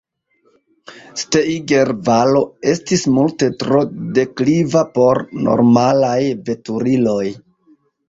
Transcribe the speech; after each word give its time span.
Steiger-valo 1.23 2.41
estis 2.73 3.05
multe 3.19 3.51
tro 3.61 3.85
dekliva 4.19 4.85
por 4.99 5.25
normalaj 5.47 6.19
veturiloj. 6.53 7.25